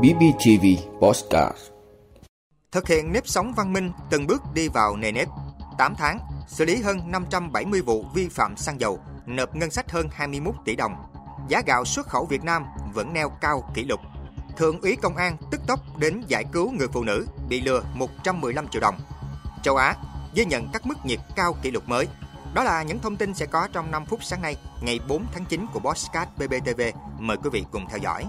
BBTV 0.00 0.66
Postcard 1.00 1.56
Thực 2.72 2.88
hiện 2.88 3.12
nếp 3.12 3.28
sống 3.28 3.52
văn 3.56 3.72
minh 3.72 3.92
từng 4.10 4.26
bước 4.26 4.42
đi 4.54 4.68
vào 4.68 4.96
nề 4.96 5.12
nếp. 5.12 5.28
8 5.78 5.94
tháng, 5.94 6.18
xử 6.48 6.64
lý 6.64 6.82
hơn 6.82 7.10
570 7.10 7.82
vụ 7.82 8.04
vi 8.14 8.28
phạm 8.28 8.56
xăng 8.56 8.80
dầu, 8.80 9.00
nộp 9.26 9.56
ngân 9.56 9.70
sách 9.70 9.90
hơn 9.90 10.08
21 10.12 10.54
tỷ 10.64 10.76
đồng. 10.76 10.94
Giá 11.48 11.62
gạo 11.66 11.84
xuất 11.84 12.06
khẩu 12.06 12.26
Việt 12.26 12.44
Nam 12.44 12.64
vẫn 12.94 13.12
neo 13.12 13.28
cao 13.40 13.70
kỷ 13.74 13.84
lục. 13.84 14.00
Thượng 14.56 14.80
úy 14.80 14.96
công 14.96 15.16
an 15.16 15.36
tức 15.50 15.60
tốc 15.66 15.80
đến 15.98 16.22
giải 16.26 16.44
cứu 16.52 16.70
người 16.70 16.88
phụ 16.88 17.04
nữ 17.04 17.26
bị 17.48 17.60
lừa 17.60 17.82
115 17.94 18.68
triệu 18.68 18.80
đồng. 18.80 18.98
Châu 19.62 19.76
Á 19.76 19.94
ghi 20.34 20.44
nhận 20.44 20.68
các 20.72 20.86
mức 20.86 21.06
nhiệt 21.06 21.20
cao 21.36 21.56
kỷ 21.62 21.70
lục 21.70 21.88
mới. 21.88 22.08
Đó 22.54 22.64
là 22.64 22.82
những 22.82 22.98
thông 22.98 23.16
tin 23.16 23.34
sẽ 23.34 23.46
có 23.46 23.68
trong 23.72 23.90
5 23.90 24.04
phút 24.06 24.24
sáng 24.24 24.42
nay, 24.42 24.56
ngày 24.82 25.00
4 25.08 25.26
tháng 25.32 25.44
9 25.44 25.66
của 25.72 25.80
Bosscat 25.80 26.28
BBTV. 26.38 26.80
Mời 27.18 27.36
quý 27.36 27.50
vị 27.52 27.64
cùng 27.70 27.86
theo 27.88 27.98
dõi. 27.98 28.24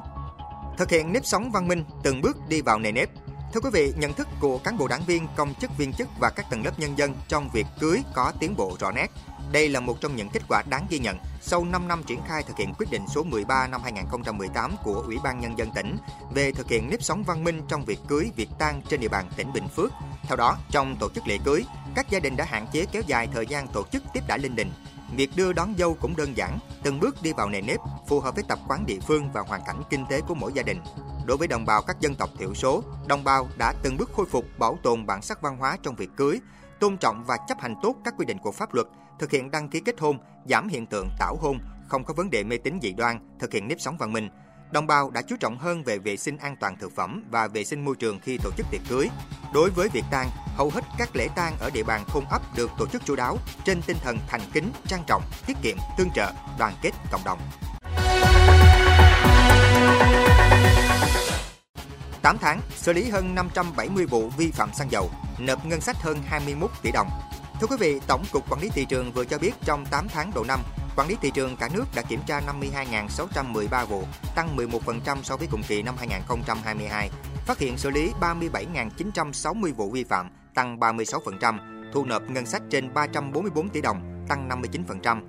Thực 0.81 0.89
hiện 0.89 1.13
nếp 1.13 1.25
sống 1.25 1.51
văn 1.51 1.67
minh, 1.67 1.83
từng 2.03 2.21
bước 2.21 2.37
đi 2.47 2.61
vào 2.61 2.79
nề 2.79 2.91
nếp. 2.91 3.09
Thưa 3.53 3.59
quý 3.59 3.69
vị, 3.73 3.93
nhận 3.97 4.13
thức 4.13 4.27
của 4.39 4.57
cán 4.57 4.77
bộ 4.77 4.87
đảng 4.87 5.03
viên, 5.07 5.27
công 5.35 5.53
chức 5.55 5.77
viên 5.77 5.93
chức 5.93 6.07
và 6.19 6.29
các 6.29 6.45
tầng 6.49 6.65
lớp 6.65 6.79
nhân 6.79 6.97
dân 6.97 7.15
trong 7.27 7.49
việc 7.53 7.67
cưới 7.79 8.01
có 8.13 8.33
tiến 8.39 8.55
bộ 8.55 8.75
rõ 8.79 8.91
nét. 8.91 9.11
Đây 9.51 9.69
là 9.69 9.79
một 9.79 10.01
trong 10.01 10.15
những 10.15 10.29
kết 10.29 10.41
quả 10.47 10.63
đáng 10.69 10.85
ghi 10.89 10.99
nhận 10.99 11.17
sau 11.41 11.65
5 11.65 11.87
năm 11.87 12.03
triển 12.03 12.19
khai 12.27 12.43
thực 12.43 12.57
hiện 12.57 12.73
quyết 12.77 12.91
định 12.91 13.01
số 13.07 13.23
13 13.23 13.67
năm 13.67 13.81
2018 13.83 14.75
của 14.83 15.03
Ủy 15.07 15.17
ban 15.23 15.39
Nhân 15.39 15.57
dân 15.57 15.71
tỉnh 15.75 15.97
về 16.33 16.51
thực 16.51 16.69
hiện 16.69 16.89
nếp 16.89 17.03
sống 17.03 17.23
văn 17.23 17.43
minh 17.43 17.61
trong 17.67 17.85
việc 17.85 17.99
cưới, 18.07 18.31
việc 18.35 18.49
tang 18.59 18.81
trên 18.89 18.99
địa 18.99 19.07
bàn 19.07 19.29
tỉnh 19.35 19.53
Bình 19.53 19.67
Phước. 19.75 19.91
Theo 20.23 20.37
đó, 20.37 20.57
trong 20.71 20.95
tổ 20.99 21.09
chức 21.09 21.27
lễ 21.27 21.37
cưới, 21.45 21.65
các 21.95 22.09
gia 22.09 22.19
đình 22.19 22.35
đã 22.35 22.45
hạn 22.45 22.67
chế 22.71 22.85
kéo 22.91 23.01
dài 23.07 23.27
thời 23.33 23.47
gian 23.47 23.67
tổ 23.67 23.83
chức 23.91 24.03
tiếp 24.13 24.23
đãi 24.27 24.39
linh 24.39 24.55
đình. 24.55 24.71
Việc 25.15 25.29
đưa 25.35 25.53
đón 25.53 25.73
dâu 25.77 25.93
cũng 25.93 26.15
đơn 26.15 26.37
giản, 26.37 26.59
từng 26.83 26.99
bước 26.99 27.21
đi 27.21 27.33
vào 27.33 27.49
nề 27.49 27.61
nếp, 27.61 27.79
phù 28.11 28.19
hợp 28.19 28.35
với 28.35 28.43
tập 28.47 28.59
quán 28.67 28.85
địa 28.85 28.99
phương 28.99 29.31
và 29.33 29.41
hoàn 29.41 29.61
cảnh 29.65 29.81
kinh 29.89 30.05
tế 30.09 30.21
của 30.21 30.35
mỗi 30.35 30.53
gia 30.53 30.63
đình. 30.63 30.81
Đối 31.25 31.37
với 31.37 31.47
đồng 31.47 31.65
bào 31.65 31.81
các 31.81 31.99
dân 31.99 32.15
tộc 32.15 32.29
thiểu 32.39 32.53
số, 32.53 32.83
đồng 33.07 33.23
bào 33.23 33.47
đã 33.57 33.73
từng 33.83 33.97
bước 33.97 34.09
khôi 34.15 34.25
phục 34.25 34.45
bảo 34.59 34.77
tồn 34.83 35.05
bản 35.05 35.21
sắc 35.21 35.41
văn 35.41 35.57
hóa 35.57 35.77
trong 35.83 35.95
việc 35.95 36.09
cưới, 36.17 36.39
tôn 36.79 36.97
trọng 36.97 37.23
và 37.23 37.37
chấp 37.47 37.61
hành 37.61 37.75
tốt 37.81 37.95
các 38.05 38.13
quy 38.17 38.25
định 38.25 38.37
của 38.37 38.51
pháp 38.51 38.73
luật, 38.73 38.87
thực 39.19 39.31
hiện 39.31 39.51
đăng 39.51 39.69
ký 39.69 39.79
kết 39.79 39.99
hôn, 39.99 40.17
giảm 40.45 40.67
hiện 40.67 40.85
tượng 40.85 41.09
tảo 41.19 41.35
hôn, 41.41 41.59
không 41.87 42.03
có 42.03 42.13
vấn 42.13 42.29
đề 42.29 42.43
mê 42.43 42.57
tín 42.57 42.79
dị 42.81 42.93
đoan, 42.93 43.37
thực 43.39 43.53
hiện 43.53 43.67
nếp 43.67 43.81
sống 43.81 43.97
văn 43.97 44.13
minh. 44.13 44.29
Đồng 44.71 44.87
bào 44.87 45.09
đã 45.09 45.21
chú 45.21 45.35
trọng 45.39 45.57
hơn 45.57 45.83
về 45.83 45.97
vệ 45.97 46.17
sinh 46.17 46.37
an 46.37 46.55
toàn 46.59 46.77
thực 46.77 46.95
phẩm 46.95 47.23
và 47.31 47.47
vệ 47.47 47.63
sinh 47.63 47.85
môi 47.85 47.95
trường 47.95 48.19
khi 48.19 48.37
tổ 48.43 48.51
chức 48.57 48.65
tiệc 48.71 48.81
cưới. 48.89 49.09
Đối 49.53 49.69
với 49.69 49.89
việc 49.89 50.03
tang, 50.11 50.29
hầu 50.55 50.69
hết 50.69 50.81
các 50.97 51.15
lễ 51.15 51.27
tang 51.35 51.53
ở 51.59 51.69
địa 51.69 51.83
bàn 51.83 52.03
thôn 52.07 52.23
ấp 52.29 52.41
được 52.55 52.71
tổ 52.77 52.87
chức 52.87 53.01
chú 53.05 53.15
đáo 53.15 53.37
trên 53.65 53.81
tinh 53.81 53.97
thần 54.03 54.17
thành 54.27 54.41
kính, 54.53 54.71
trang 54.87 55.03
trọng, 55.07 55.23
tiết 55.45 55.57
kiệm, 55.61 55.77
tương 55.97 56.11
trợ, 56.15 56.33
đoàn 56.59 56.73
kết 56.81 56.91
cộng 57.11 57.21
đồng. 57.25 57.39
8 62.21 62.37
tháng, 62.37 62.61
xử 62.75 62.93
lý 62.93 63.09
hơn 63.09 63.35
570 63.35 64.05
vụ 64.05 64.29
vi 64.37 64.51
phạm 64.51 64.73
xăng 64.73 64.91
dầu, 64.91 65.09
nộp 65.39 65.65
ngân 65.65 65.81
sách 65.81 65.95
hơn 66.01 66.17
21 66.25 66.71
tỷ 66.81 66.91
đồng. 66.91 67.07
Thưa 67.59 67.67
quý 67.67 67.75
vị, 67.79 67.99
Tổng 68.07 68.23
cục 68.31 68.49
Quản 68.49 68.61
lý 68.61 68.69
thị 68.69 68.85
trường 68.85 69.11
vừa 69.11 69.25
cho 69.25 69.37
biết 69.37 69.51
trong 69.65 69.85
8 69.85 70.07
tháng 70.07 70.31
đầu 70.35 70.43
năm, 70.43 70.59
quản 70.95 71.07
lý 71.07 71.15
thị 71.21 71.31
trường 71.33 71.55
cả 71.55 71.69
nước 71.73 71.85
đã 71.95 72.01
kiểm 72.01 72.19
tra 72.27 72.41
52.613 72.61 73.85
vụ, 73.85 74.03
tăng 74.35 74.57
11% 74.57 75.17
so 75.23 75.37
với 75.37 75.47
cùng 75.51 75.63
kỳ 75.67 75.81
năm 75.81 75.95
2022, 75.97 77.09
phát 77.45 77.59
hiện 77.59 77.77
xử 77.77 77.89
lý 77.89 78.11
37.960 78.21 79.73
vụ 79.73 79.91
vi 79.91 80.03
phạm, 80.03 80.29
tăng 80.53 80.79
36%, 80.79 81.57
thu 81.93 82.05
nộp 82.05 82.29
ngân 82.29 82.45
sách 82.45 82.61
trên 82.69 82.93
344 82.93 83.69
tỷ 83.69 83.81
đồng, 83.81 84.25
tăng 84.29 84.49
59%. 84.49 85.21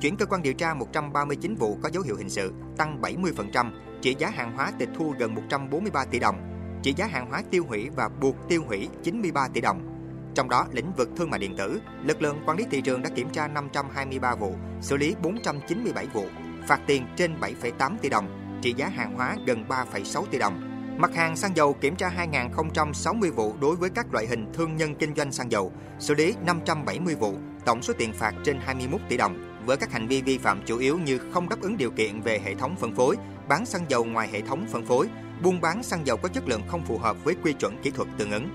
Chuyển 0.00 0.16
cơ 0.16 0.26
quan 0.26 0.42
điều 0.42 0.54
tra 0.54 0.74
139 0.74 1.54
vụ 1.54 1.78
có 1.82 1.90
dấu 1.92 2.02
hiệu 2.02 2.16
hình 2.16 2.30
sự, 2.30 2.52
tăng 2.76 3.00
70%, 3.02 3.70
trị 4.02 4.16
giá 4.18 4.30
hàng 4.30 4.56
hóa 4.56 4.72
tịch 4.78 4.88
thu 4.98 5.14
gần 5.18 5.34
143 5.34 6.04
tỷ 6.04 6.18
đồng, 6.18 6.36
trị 6.82 6.94
giá 6.96 7.06
hàng 7.06 7.30
hóa 7.30 7.42
tiêu 7.50 7.64
hủy 7.68 7.88
và 7.96 8.08
buộc 8.08 8.48
tiêu 8.48 8.62
hủy 8.66 8.88
93 9.02 9.48
tỷ 9.48 9.60
đồng. 9.60 9.86
Trong 10.34 10.48
đó, 10.48 10.66
lĩnh 10.72 10.92
vực 10.96 11.08
thương 11.16 11.30
mại 11.30 11.40
điện 11.40 11.56
tử, 11.56 11.80
lực 12.04 12.22
lượng 12.22 12.42
quản 12.46 12.56
lý 12.56 12.64
thị 12.70 12.80
trường 12.80 13.02
đã 13.02 13.10
kiểm 13.14 13.30
tra 13.30 13.48
523 13.48 14.34
vụ, 14.34 14.54
xử 14.80 14.96
lý 14.96 15.14
497 15.22 16.06
vụ, 16.06 16.24
phạt 16.68 16.80
tiền 16.86 17.06
trên 17.16 17.40
7,8 17.40 17.96
tỷ 18.02 18.08
đồng, 18.08 18.58
trị 18.62 18.74
giá 18.76 18.88
hàng 18.88 19.14
hóa 19.16 19.36
gần 19.46 19.64
3,6 19.68 20.24
tỷ 20.30 20.38
đồng. 20.38 20.66
Mặt 20.98 21.14
hàng 21.14 21.36
xăng 21.36 21.56
dầu 21.56 21.72
kiểm 21.72 21.96
tra 21.96 22.12
2.060 22.32 23.32
vụ 23.32 23.54
đối 23.60 23.76
với 23.76 23.90
các 23.90 24.12
loại 24.12 24.26
hình 24.26 24.52
thương 24.54 24.76
nhân 24.76 24.94
kinh 24.94 25.14
doanh 25.14 25.32
xăng 25.32 25.52
dầu, 25.52 25.72
xử 25.98 26.14
lý 26.14 26.34
570 26.46 27.14
vụ, 27.14 27.34
tổng 27.64 27.82
số 27.82 27.94
tiền 27.98 28.12
phạt 28.12 28.34
trên 28.44 28.58
21 28.60 29.00
tỷ 29.08 29.16
đồng 29.16 29.49
với 29.70 29.76
các 29.76 29.92
hành 29.92 30.08
vi 30.08 30.22
vi 30.22 30.38
phạm 30.38 30.62
chủ 30.66 30.78
yếu 30.78 30.98
như 30.98 31.18
không 31.32 31.48
đáp 31.48 31.56
ứng 31.60 31.76
điều 31.76 31.90
kiện 31.90 32.20
về 32.20 32.40
hệ 32.44 32.54
thống 32.54 32.76
phân 32.76 32.94
phối, 32.94 33.16
bán 33.48 33.66
xăng 33.66 33.84
dầu 33.88 34.04
ngoài 34.04 34.28
hệ 34.32 34.40
thống 34.40 34.66
phân 34.72 34.86
phối, 34.86 35.08
buôn 35.42 35.60
bán 35.60 35.82
xăng 35.82 36.06
dầu 36.06 36.16
có 36.16 36.28
chất 36.28 36.48
lượng 36.48 36.62
không 36.68 36.82
phù 36.86 36.98
hợp 36.98 37.16
với 37.24 37.34
quy 37.44 37.52
chuẩn 37.52 37.82
kỹ 37.82 37.90
thuật 37.90 38.08
tương 38.18 38.30
ứng. 38.30 38.48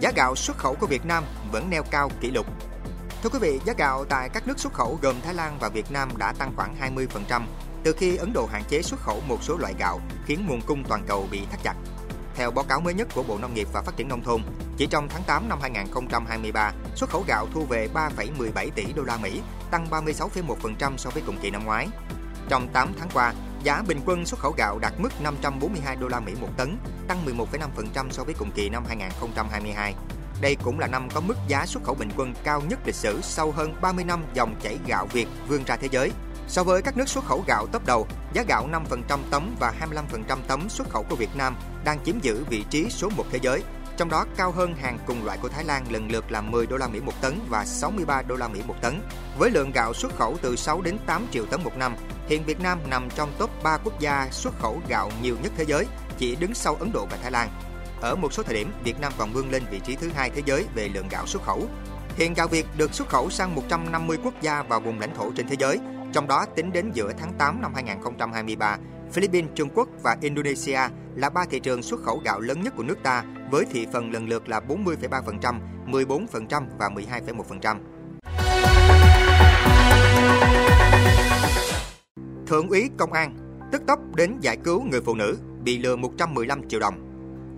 Giá 0.00 0.12
gạo 0.16 0.34
xuất 0.36 0.56
khẩu 0.56 0.74
của 0.74 0.86
Việt 0.86 1.06
Nam 1.06 1.24
vẫn 1.52 1.70
neo 1.70 1.82
cao 1.90 2.10
kỷ 2.20 2.30
lục. 2.30 2.46
Thưa 3.22 3.30
quý 3.32 3.38
vị, 3.42 3.60
giá 3.64 3.72
gạo 3.78 4.04
tại 4.04 4.28
các 4.28 4.46
nước 4.46 4.58
xuất 4.58 4.72
khẩu 4.72 4.98
gồm 5.02 5.20
Thái 5.20 5.34
Lan 5.34 5.58
và 5.60 5.68
Việt 5.68 5.92
Nam 5.92 6.08
đã 6.18 6.32
tăng 6.38 6.52
khoảng 6.56 6.96
20% 7.30 7.42
từ 7.84 7.92
khi 7.92 8.16
Ấn 8.16 8.32
Độ 8.32 8.46
hạn 8.52 8.62
chế 8.68 8.82
xuất 8.82 9.00
khẩu 9.00 9.20
một 9.28 9.42
số 9.42 9.56
loại 9.56 9.74
gạo 9.78 10.00
khiến 10.26 10.46
nguồn 10.48 10.60
cung 10.60 10.84
toàn 10.88 11.04
cầu 11.06 11.28
bị 11.30 11.40
thắt 11.50 11.62
chặt. 11.62 11.74
Theo 12.34 12.50
báo 12.50 12.64
cáo 12.68 12.80
mới 12.80 12.94
nhất 12.94 13.08
của 13.14 13.22
Bộ 13.22 13.38
Nông 13.38 13.54
nghiệp 13.54 13.68
và 13.72 13.82
Phát 13.82 13.96
triển 13.96 14.08
nông 14.08 14.22
thôn, 14.22 14.42
chỉ 14.76 14.86
trong 14.86 15.08
tháng 15.08 15.22
8 15.26 15.48
năm 15.48 15.58
2023, 15.62 16.72
xuất 16.96 17.10
khẩu 17.10 17.24
gạo 17.28 17.46
thu 17.54 17.64
về 17.64 17.88
3,17 17.94 18.70
tỷ 18.74 18.92
đô 18.92 19.02
la 19.02 19.16
Mỹ, 19.16 19.40
tăng 19.70 19.86
36,1% 19.90 20.96
so 20.96 21.10
với 21.10 21.22
cùng 21.26 21.38
kỳ 21.42 21.50
năm 21.50 21.64
ngoái. 21.64 21.88
Trong 22.48 22.68
8 22.72 22.92
tháng 22.98 23.08
qua, 23.14 23.34
giá 23.62 23.82
bình 23.88 24.00
quân 24.06 24.26
xuất 24.26 24.40
khẩu 24.40 24.54
gạo 24.56 24.78
đạt 24.78 24.92
mức 24.98 25.20
542 25.20 25.96
đô 25.96 26.08
la 26.08 26.20
Mỹ 26.20 26.32
một 26.40 26.48
tấn, 26.56 26.78
tăng 27.08 27.26
11,5% 27.26 28.10
so 28.10 28.24
với 28.24 28.34
cùng 28.38 28.50
kỳ 28.50 28.68
năm 28.68 28.84
2022. 28.88 29.94
Đây 30.40 30.56
cũng 30.64 30.78
là 30.78 30.86
năm 30.86 31.08
có 31.14 31.20
mức 31.20 31.36
giá 31.48 31.66
xuất 31.66 31.84
khẩu 31.84 31.94
bình 31.94 32.10
quân 32.16 32.34
cao 32.44 32.62
nhất 32.68 32.78
lịch 32.84 32.94
sử 32.94 33.20
sau 33.22 33.50
hơn 33.50 33.74
30 33.80 34.04
năm 34.04 34.24
dòng 34.34 34.54
chảy 34.62 34.78
gạo 34.86 35.06
Việt 35.12 35.28
vươn 35.48 35.64
ra 35.64 35.76
thế 35.76 35.88
giới. 35.90 36.12
So 36.48 36.64
với 36.64 36.82
các 36.82 36.96
nước 36.96 37.08
xuất 37.08 37.24
khẩu 37.24 37.44
gạo 37.46 37.66
top 37.72 37.86
đầu, 37.86 38.06
giá 38.32 38.44
gạo 38.48 38.68
5% 39.08 39.18
tấm 39.30 39.56
và 39.60 39.74
25% 40.28 40.38
tấm 40.48 40.68
xuất 40.68 40.90
khẩu 40.90 41.02
của 41.02 41.16
Việt 41.16 41.36
Nam 41.36 41.56
đang 41.84 42.04
chiếm 42.04 42.20
giữ 42.20 42.44
vị 42.50 42.64
trí 42.70 42.90
số 42.90 43.08
1 43.16 43.24
thế 43.30 43.38
giới. 43.42 43.62
Trong 43.96 44.08
đó 44.08 44.24
cao 44.36 44.52
hơn 44.52 44.74
hàng 44.74 44.98
cùng 45.06 45.24
loại 45.24 45.38
của 45.42 45.48
Thái 45.48 45.64
Lan 45.64 45.84
lần 45.90 46.10
lượt 46.10 46.32
là 46.32 46.40
10 46.40 46.66
đô 46.66 46.76
la 46.76 46.88
Mỹ 46.88 47.00
một 47.00 47.20
tấn 47.20 47.40
và 47.48 47.64
63 47.64 48.22
đô 48.22 48.36
la 48.36 48.48
Mỹ 48.48 48.60
một 48.66 48.74
tấn. 48.80 49.00
Với 49.38 49.50
lượng 49.50 49.72
gạo 49.74 49.94
xuất 49.94 50.16
khẩu 50.16 50.36
từ 50.42 50.56
6 50.56 50.82
đến 50.82 50.98
8 51.06 51.26
triệu 51.32 51.46
tấn 51.46 51.64
một 51.64 51.76
năm, 51.76 51.96
hiện 52.28 52.44
Việt 52.44 52.60
Nam 52.60 52.78
nằm 52.90 53.08
trong 53.14 53.32
top 53.38 53.50
3 53.62 53.78
quốc 53.84 54.00
gia 54.00 54.28
xuất 54.30 54.58
khẩu 54.58 54.82
gạo 54.88 55.10
nhiều 55.22 55.36
nhất 55.42 55.52
thế 55.56 55.64
giới, 55.64 55.86
chỉ 56.18 56.36
đứng 56.36 56.54
sau 56.54 56.74
Ấn 56.74 56.92
Độ 56.92 57.06
và 57.10 57.16
Thái 57.22 57.30
Lan. 57.30 57.48
Ở 58.00 58.14
một 58.14 58.32
số 58.32 58.42
thời 58.42 58.54
điểm, 58.54 58.72
Việt 58.84 59.00
Nam 59.00 59.12
còn 59.18 59.32
vươn 59.32 59.50
lên 59.50 59.62
vị 59.70 59.80
trí 59.86 59.96
thứ 59.96 60.10
hai 60.14 60.30
thế 60.30 60.42
giới 60.46 60.66
về 60.74 60.88
lượng 60.88 61.08
gạo 61.10 61.26
xuất 61.26 61.42
khẩu. 61.42 61.68
Hiện 62.16 62.34
gạo 62.34 62.48
Việt 62.48 62.66
được 62.76 62.94
xuất 62.94 63.08
khẩu 63.08 63.30
sang 63.30 63.54
150 63.54 64.18
quốc 64.24 64.34
gia 64.42 64.62
và 64.62 64.78
vùng 64.78 65.00
lãnh 65.00 65.14
thổ 65.14 65.30
trên 65.36 65.48
thế 65.48 65.56
giới, 65.58 65.78
trong 66.14 66.26
đó 66.26 66.46
tính 66.56 66.72
đến 66.72 66.90
giữa 66.94 67.12
tháng 67.18 67.32
8 67.38 67.62
năm 67.62 67.74
2023, 67.74 68.78
Philippines, 69.12 69.50
Trung 69.54 69.68
Quốc 69.74 69.88
và 70.02 70.16
Indonesia 70.20 70.78
là 71.14 71.30
ba 71.30 71.44
thị 71.50 71.60
trường 71.60 71.82
xuất 71.82 72.02
khẩu 72.02 72.22
gạo 72.24 72.40
lớn 72.40 72.62
nhất 72.62 72.74
của 72.76 72.82
nước 72.82 72.98
ta 73.02 73.24
với 73.50 73.64
thị 73.70 73.86
phần 73.92 74.12
lần 74.12 74.28
lượt 74.28 74.48
là 74.48 74.60
40,3%, 74.60 75.58
14% 75.86 76.66
và 76.78 76.88
12,1%. 76.88 77.78
Thượng 82.46 82.68
úy 82.68 82.90
công 82.96 83.12
an 83.12 83.36
tức 83.72 83.82
tốc 83.86 83.98
đến 84.14 84.36
giải 84.40 84.56
cứu 84.56 84.82
người 84.82 85.00
phụ 85.00 85.14
nữ 85.14 85.38
bị 85.64 85.78
lừa 85.78 85.96
115 85.96 86.68
triệu 86.68 86.80
đồng. 86.80 86.94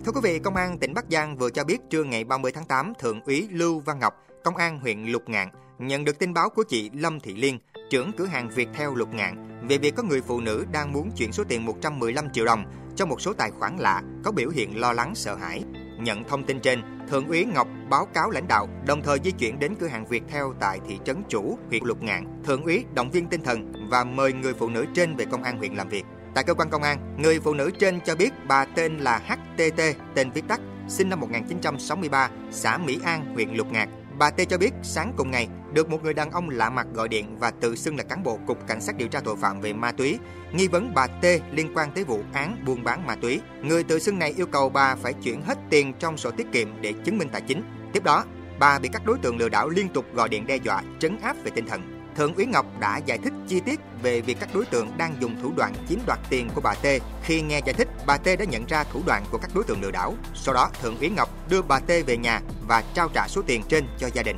Thưa 0.05 0.11
quý 0.11 0.21
vị, 0.23 0.39
Công 0.39 0.55
an 0.55 0.77
tỉnh 0.77 0.93
Bắc 0.93 1.05
Giang 1.09 1.37
vừa 1.37 1.49
cho 1.49 1.63
biết 1.63 1.77
trưa 1.89 2.03
ngày 2.03 2.23
30 2.23 2.51
tháng 2.51 2.65
8, 2.65 2.93
Thượng 2.99 3.21
úy 3.21 3.47
Lưu 3.51 3.79
Văn 3.79 3.99
Ngọc, 3.99 4.13
Công 4.43 4.55
an 4.55 4.79
huyện 4.79 5.03
Lục 5.03 5.29
Ngạn, 5.29 5.49
nhận 5.79 6.05
được 6.05 6.19
tin 6.19 6.33
báo 6.33 6.49
của 6.49 6.63
chị 6.63 6.89
Lâm 6.93 7.19
Thị 7.19 7.35
Liên, 7.35 7.59
trưởng 7.89 8.11
cửa 8.11 8.25
hàng 8.25 8.49
Viettel 8.49 8.89
Lục 8.95 9.13
Ngạn, 9.13 9.59
về 9.67 9.77
việc 9.77 9.95
có 9.95 10.03
người 10.03 10.21
phụ 10.21 10.41
nữ 10.41 10.65
đang 10.71 10.93
muốn 10.93 11.11
chuyển 11.11 11.31
số 11.31 11.43
tiền 11.43 11.65
115 11.65 12.29
triệu 12.29 12.45
đồng 12.45 12.65
cho 12.95 13.05
một 13.05 13.21
số 13.21 13.33
tài 13.33 13.51
khoản 13.51 13.77
lạ 13.77 14.01
có 14.23 14.31
biểu 14.31 14.49
hiện 14.49 14.79
lo 14.79 14.93
lắng 14.93 15.15
sợ 15.15 15.35
hãi. 15.35 15.63
Nhận 15.99 16.23
thông 16.23 16.43
tin 16.43 16.59
trên, 16.59 16.81
Thượng 17.09 17.27
úy 17.27 17.45
Ngọc 17.45 17.67
báo 17.89 18.05
cáo 18.05 18.29
lãnh 18.29 18.47
đạo, 18.47 18.67
đồng 18.87 19.01
thời 19.01 19.19
di 19.23 19.31
chuyển 19.31 19.59
đến 19.59 19.75
cửa 19.79 19.87
hàng 19.87 20.07
Viettel 20.07 20.43
tại 20.59 20.79
thị 20.87 20.99
trấn 21.05 21.23
Chủ, 21.29 21.57
huyện 21.69 21.83
Lục 21.83 22.03
Ngạn. 22.03 22.41
Thượng 22.45 22.63
úy 22.63 22.85
động 22.95 23.11
viên 23.11 23.27
tinh 23.27 23.41
thần 23.41 23.73
và 23.91 24.03
mời 24.03 24.33
người 24.33 24.53
phụ 24.53 24.69
nữ 24.69 24.85
trên 24.93 25.15
về 25.15 25.25
công 25.25 25.43
an 25.43 25.57
huyện 25.57 25.73
làm 25.73 25.89
việc. 25.89 26.05
Tại 26.35 26.43
cơ 26.43 26.53
quan 26.53 26.69
công 26.69 26.83
an, 26.83 27.15
người 27.17 27.39
phụ 27.39 27.53
nữ 27.53 27.71
trên 27.79 27.99
cho 28.05 28.15
biết 28.15 28.33
bà 28.47 28.65
tên 28.65 28.97
là 28.97 29.21
HTT, 29.27 29.81
tên 30.15 30.31
viết 30.31 30.47
tắt, 30.47 30.61
sinh 30.87 31.09
năm 31.09 31.19
1963, 31.19 32.29
xã 32.51 32.77
Mỹ 32.77 32.99
An, 33.03 33.33
huyện 33.33 33.53
Lục 33.53 33.71
Ngạn. 33.71 33.89
Bà 34.19 34.29
T 34.29 34.39
cho 34.49 34.57
biết 34.57 34.73
sáng 34.83 35.13
cùng 35.17 35.31
ngày 35.31 35.47
được 35.73 35.89
một 35.89 36.03
người 36.03 36.13
đàn 36.13 36.31
ông 36.31 36.49
lạ 36.49 36.69
mặt 36.69 36.87
gọi 36.93 37.07
điện 37.07 37.37
và 37.39 37.51
tự 37.51 37.75
xưng 37.75 37.97
là 37.97 38.03
cán 38.03 38.23
bộ 38.23 38.39
cục 38.47 38.67
cảnh 38.67 38.81
sát 38.81 38.97
điều 38.97 39.07
tra 39.07 39.19
tội 39.19 39.35
phạm 39.35 39.61
về 39.61 39.73
ma 39.73 39.91
túy, 39.91 40.19
nghi 40.51 40.67
vấn 40.67 40.93
bà 40.93 41.07
T 41.07 41.25
liên 41.51 41.71
quan 41.75 41.91
tới 41.91 42.03
vụ 42.03 42.21
án 42.33 42.65
buôn 42.65 42.83
bán 42.83 43.07
ma 43.07 43.15
túy. 43.15 43.41
Người 43.61 43.83
tự 43.83 43.99
xưng 43.99 44.19
này 44.19 44.33
yêu 44.37 44.45
cầu 44.45 44.69
bà 44.69 44.95
phải 44.95 45.13
chuyển 45.13 45.41
hết 45.41 45.57
tiền 45.69 45.93
trong 45.99 46.17
sổ 46.17 46.31
tiết 46.31 46.47
kiệm 46.51 46.81
để 46.81 46.93
chứng 47.03 47.17
minh 47.17 47.29
tài 47.31 47.41
chính. 47.41 47.63
Tiếp 47.93 48.03
đó, 48.03 48.23
bà 48.59 48.79
bị 48.79 48.89
các 48.93 49.05
đối 49.05 49.17
tượng 49.17 49.37
lừa 49.37 49.49
đảo 49.49 49.69
liên 49.69 49.89
tục 49.89 50.05
gọi 50.13 50.29
điện 50.29 50.47
đe 50.47 50.55
dọa, 50.55 50.83
trấn 50.99 51.17
áp 51.21 51.35
về 51.43 51.51
tinh 51.55 51.67
thần. 51.67 51.96
Thượng 52.17 52.35
úy 52.35 52.45
Ngọc 52.45 52.65
đã 52.79 52.97
giải 52.97 53.17
thích 53.17 53.33
chi 53.47 53.59
tiết 53.59 53.79
về 54.01 54.21
việc 54.21 54.37
các 54.39 54.49
đối 54.53 54.65
tượng 54.65 54.97
đang 54.97 55.15
dùng 55.19 55.41
thủ 55.41 55.51
đoạn 55.57 55.73
chiếm 55.89 55.99
đoạt 56.07 56.19
tiền 56.29 56.49
của 56.55 56.61
bà 56.61 56.73
T. 56.73 56.85
Khi 57.23 57.41
nghe 57.41 57.61
giải 57.65 57.73
thích, 57.73 57.87
bà 58.05 58.17
T 58.17 58.25
đã 58.25 58.45
nhận 58.49 58.65
ra 58.65 58.83
thủ 58.83 59.01
đoạn 59.05 59.23
của 59.31 59.37
các 59.37 59.51
đối 59.53 59.63
tượng 59.63 59.81
lừa 59.81 59.91
đảo. 59.91 60.13
Sau 60.35 60.53
đó, 60.53 60.69
Thượng 60.81 60.99
úy 60.99 61.09
Ngọc 61.09 61.29
đưa 61.49 61.61
bà 61.61 61.79
T 61.79 61.87
về 61.87 62.17
nhà 62.17 62.41
và 62.67 62.83
trao 62.93 63.09
trả 63.13 63.27
số 63.27 63.41
tiền 63.47 63.63
trên 63.69 63.87
cho 63.97 64.09
gia 64.13 64.23
đình. 64.23 64.37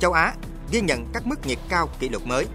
Châu 0.00 0.12
Á 0.12 0.34
ghi 0.70 0.80
nhận 0.80 1.06
các 1.12 1.26
mức 1.26 1.46
nhiệt 1.46 1.58
cao 1.68 1.88
kỷ 1.98 2.08
lục 2.08 2.26
mới. 2.26 2.46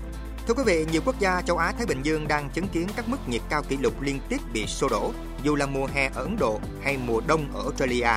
Thưa 0.48 0.54
quý 0.54 0.63
vị, 0.66 0.86
nhiều 0.92 1.01
quốc 1.06 1.19
gia 1.19 1.42
châu 1.42 1.57
Á 1.57 1.74
Thái 1.77 1.86
Bình 1.86 2.01
Dương 2.04 2.27
đang 2.27 2.50
chứng 2.50 2.68
kiến 2.68 2.88
các 2.95 3.10
mức 3.10 3.18
nhiệt 3.27 3.42
cao 3.50 3.63
kỷ 3.63 3.77
lục 3.77 4.01
liên 4.01 4.19
tiếp 4.30 4.38
bị 4.54 4.68
xô 4.68 4.89
đổ, 4.89 5.12
dù 5.44 5.56
là 5.56 5.66
mùa 5.66 5.88
hè 5.94 6.10
ở 6.16 6.24
Ấn 6.24 6.38
Độ 6.39 6.60
hay 6.84 6.98
mùa 6.98 7.22
đông 7.27 7.54
ở 7.54 7.62
Australia. 7.62 8.10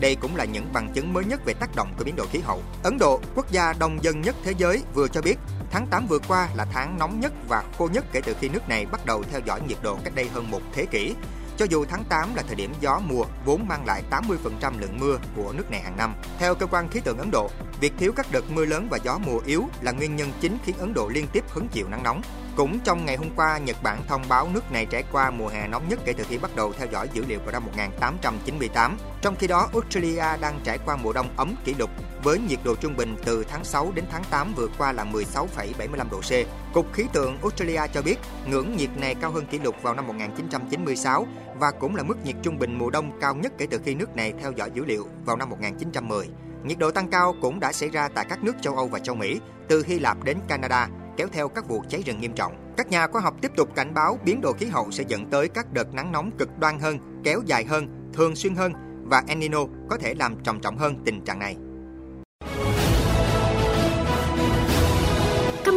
Đây 0.00 0.16
cũng 0.20 0.36
là 0.36 0.44
những 0.44 0.72
bằng 0.72 0.92
chứng 0.94 1.12
mới 1.12 1.24
nhất 1.24 1.40
về 1.44 1.54
tác 1.54 1.76
động 1.76 1.94
của 1.98 2.04
biến 2.04 2.16
đổi 2.16 2.26
khí 2.26 2.38
hậu. 2.38 2.62
Ấn 2.82 2.98
Độ, 2.98 3.20
quốc 3.34 3.50
gia 3.50 3.72
đông 3.72 3.98
dân 4.02 4.20
nhất 4.20 4.36
thế 4.44 4.52
giới, 4.58 4.82
vừa 4.94 5.08
cho 5.08 5.22
biết 5.22 5.38
tháng 5.70 5.86
8 5.86 6.06
vừa 6.06 6.18
qua 6.28 6.48
là 6.54 6.66
tháng 6.72 6.98
nóng 6.98 7.20
nhất 7.20 7.32
và 7.48 7.64
khô 7.78 7.88
nhất 7.92 8.04
kể 8.12 8.20
từ 8.20 8.34
khi 8.40 8.48
nước 8.48 8.68
này 8.68 8.86
bắt 8.86 9.06
đầu 9.06 9.22
theo 9.30 9.40
dõi 9.46 9.60
nhiệt 9.68 9.78
độ 9.82 9.98
cách 10.04 10.14
đây 10.14 10.28
hơn 10.28 10.50
một 10.50 10.60
thế 10.72 10.86
kỷ. 10.86 11.14
Cho 11.58 11.66
dù 11.70 11.84
tháng 11.88 12.04
8 12.04 12.34
là 12.34 12.42
thời 12.42 12.54
điểm 12.54 12.72
gió 12.80 13.00
mùa 13.06 13.24
vốn 13.44 13.68
mang 13.68 13.86
lại 13.86 14.02
80% 14.10 14.78
lượng 14.78 14.98
mưa 15.00 15.18
của 15.36 15.52
nước 15.52 15.70
này 15.70 15.80
hàng 15.80 15.96
năm. 15.96 16.14
Theo 16.38 16.54
cơ 16.54 16.66
quan 16.66 16.88
khí 16.88 17.00
tượng 17.00 17.18
Ấn 17.18 17.30
Độ, 17.30 17.50
việc 17.80 17.92
thiếu 17.98 18.12
các 18.16 18.26
đợt 18.32 18.50
mưa 18.50 18.64
lớn 18.64 18.88
và 18.90 18.98
gió 19.04 19.18
mùa 19.18 19.40
yếu 19.46 19.64
là 19.80 19.92
nguyên 19.92 20.16
nhân 20.16 20.32
chính 20.40 20.58
khiến 20.64 20.76
Ấn 20.78 20.94
Độ 20.94 21.08
liên 21.08 21.26
tiếp 21.32 21.44
hứng 21.48 21.68
chịu 21.68 21.88
nắng 21.88 22.02
nóng. 22.02 22.22
Cũng 22.56 22.80
trong 22.80 23.04
ngày 23.04 23.16
hôm 23.16 23.28
qua, 23.36 23.58
Nhật 23.58 23.76
Bản 23.82 24.02
thông 24.08 24.22
báo 24.28 24.48
nước 24.54 24.72
này 24.72 24.86
trải 24.86 25.04
qua 25.12 25.30
mùa 25.30 25.48
hè 25.48 25.68
nóng 25.68 25.88
nhất 25.88 25.98
kể 26.04 26.12
từ 26.12 26.24
khi 26.28 26.38
bắt 26.38 26.56
đầu 26.56 26.72
theo 26.78 26.88
dõi 26.92 27.08
dữ 27.12 27.24
liệu 27.28 27.38
vào 27.38 27.52
năm 27.52 27.64
1898. 27.64 28.96
Trong 29.22 29.36
khi 29.36 29.46
đó, 29.46 29.68
Australia 29.72 30.40
đang 30.40 30.60
trải 30.64 30.78
qua 30.78 30.96
mùa 30.96 31.12
đông 31.12 31.28
ấm 31.36 31.54
kỷ 31.64 31.74
lục 31.74 31.90
với 32.22 32.38
nhiệt 32.38 32.58
độ 32.64 32.74
trung 32.74 32.96
bình 32.96 33.16
từ 33.24 33.44
tháng 33.44 33.64
6 33.64 33.92
đến 33.94 34.04
tháng 34.10 34.24
8 34.30 34.54
vừa 34.54 34.68
qua 34.78 34.92
là 34.92 35.04
16,75 35.04 36.10
độ 36.10 36.20
C. 36.20 36.32
Cục 36.74 36.92
khí 36.92 37.04
tượng 37.12 37.38
Australia 37.42 37.80
cho 37.94 38.02
biết 38.02 38.16
ngưỡng 38.46 38.76
nhiệt 38.76 38.90
này 38.96 39.14
cao 39.14 39.30
hơn 39.30 39.46
kỷ 39.46 39.58
lục 39.58 39.82
vào 39.82 39.94
năm 39.94 40.06
1996 40.06 41.26
và 41.58 41.70
cũng 41.70 41.96
là 41.96 42.02
mức 42.02 42.24
nhiệt 42.24 42.36
trung 42.42 42.58
bình 42.58 42.78
mùa 42.78 42.90
đông 42.90 43.18
cao 43.20 43.34
nhất 43.34 43.52
kể 43.58 43.66
từ 43.70 43.78
khi 43.84 43.94
nước 43.94 44.16
này 44.16 44.32
theo 44.40 44.52
dõi 44.52 44.70
dữ 44.74 44.84
liệu 44.84 45.06
vào 45.24 45.36
năm 45.36 45.50
1910. 45.50 46.28
Nhiệt 46.64 46.78
độ 46.78 46.90
tăng 46.90 47.10
cao 47.10 47.34
cũng 47.42 47.60
đã 47.60 47.72
xảy 47.72 47.88
ra 47.88 48.08
tại 48.08 48.26
các 48.28 48.44
nước 48.44 48.52
châu 48.60 48.76
Âu 48.76 48.88
và 48.88 48.98
châu 48.98 49.14
Mỹ, 49.14 49.40
từ 49.68 49.84
Hy 49.86 49.98
Lạp 49.98 50.24
đến 50.24 50.38
Canada, 50.48 50.88
kéo 51.16 51.28
theo 51.32 51.48
các 51.48 51.68
vụ 51.68 51.82
cháy 51.88 52.02
rừng 52.06 52.20
nghiêm 52.20 52.32
trọng. 52.32 52.74
Các 52.76 52.88
nhà 52.88 53.06
khoa 53.06 53.20
học 53.20 53.34
tiếp 53.42 53.50
tục 53.56 53.68
cảnh 53.74 53.94
báo 53.94 54.18
biến 54.24 54.40
đổi 54.40 54.52
khí 54.58 54.66
hậu 54.66 54.90
sẽ 54.90 55.04
dẫn 55.08 55.30
tới 55.30 55.48
các 55.48 55.72
đợt 55.72 55.94
nắng 55.94 56.12
nóng 56.12 56.30
cực 56.38 56.58
đoan 56.58 56.78
hơn, 56.78 56.98
kéo 57.24 57.40
dài 57.46 57.64
hơn, 57.64 58.10
thường 58.12 58.36
xuyên 58.36 58.54
hơn 58.54 58.72
và 59.04 59.22
El 59.28 59.38
Nino 59.38 59.60
có 59.90 59.96
thể 59.96 60.14
làm 60.14 60.36
trầm 60.44 60.60
trọng 60.60 60.78
hơn 60.78 61.02
tình 61.04 61.24
trạng 61.24 61.38
này. 61.38 61.56